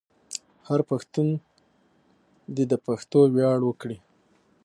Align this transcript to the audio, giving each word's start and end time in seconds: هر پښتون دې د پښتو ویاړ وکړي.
هر 0.67 0.79
پښتون 0.89 1.27
دې 2.55 2.63
د 2.71 2.73
پښتو 2.85 3.19
ویاړ 3.35 3.59
وکړي. 3.65 3.97